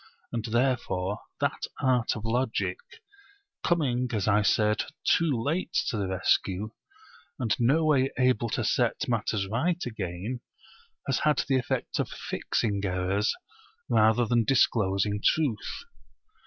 [0.31, 2.79] And therefore that art of Logic,
[3.63, 6.71] coming (as I said) too late to the rescue,
[7.37, 10.41] and no way able to set matters right again,
[11.05, 13.31] has had the effect of fixing errors
[13.89, 15.83] rather than disclosing truth.